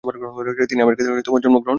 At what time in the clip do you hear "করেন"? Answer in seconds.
1.57-1.69